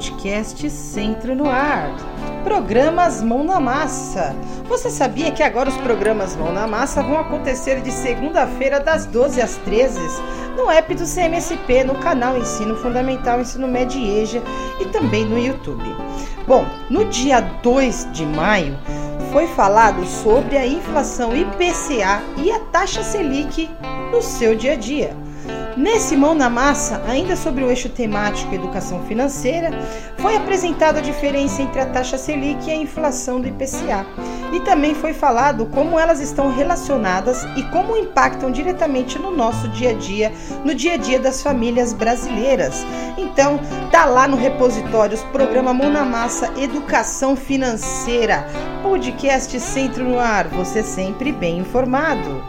[0.00, 1.94] podcast Centro no Ar.
[2.42, 4.34] Programas Mão na Massa.
[4.66, 9.42] Você sabia que agora os programas Mão na Massa vão acontecer de segunda-feira das 12
[9.42, 10.00] às 13
[10.56, 14.42] no app do CMSP, no canal Ensino Fundamental Ensino Médio e EJA
[14.80, 15.94] e também no YouTube.
[16.48, 18.78] Bom, no dia 2 de maio
[19.30, 23.68] foi falado sobre a inflação IPCA e a taxa Selic
[24.10, 25.14] no seu dia a dia.
[25.76, 29.70] Nesse Mão na Massa, ainda sobre o eixo temático educação financeira,
[30.18, 34.04] foi apresentada a diferença entre a taxa Selic e a inflação do IPCA.
[34.52, 39.90] E também foi falado como elas estão relacionadas e como impactam diretamente no nosso dia
[39.90, 40.32] a dia,
[40.64, 42.84] no dia a dia das famílias brasileiras.
[43.16, 43.60] Então,
[43.90, 48.46] tá lá no repositório o programa Mão na Massa Educação Financeira,
[48.82, 52.42] podcast Centro no Ar, você sempre bem informado.